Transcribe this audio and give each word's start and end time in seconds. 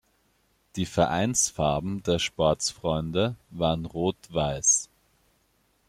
Die 0.77 0.87
Vereinsfarben 0.87 2.01
der 2.01 2.17
Sportfreunde 2.17 3.35
waren 3.51 3.85
Rot-Weiß. 3.85 4.89